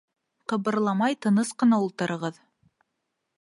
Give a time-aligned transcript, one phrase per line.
[0.53, 2.41] —Ҡыбырламай, тыныс ҡына ултырығыҙ.